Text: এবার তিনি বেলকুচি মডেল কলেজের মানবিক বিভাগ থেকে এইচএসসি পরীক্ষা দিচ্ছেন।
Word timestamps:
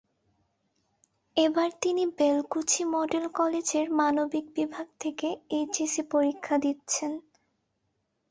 এবার 1.37 1.69
তিনি 1.81 2.03
বেলকুচি 2.17 2.81
মডেল 2.93 3.25
কলেজের 3.37 3.85
মানবিক 3.99 4.45
বিভাগ 4.55 4.87
থেকে 4.99 5.27
এইচএসসি 5.51 6.03
পরীক্ষা 6.11 6.55
দিচ্ছেন। 6.57 7.11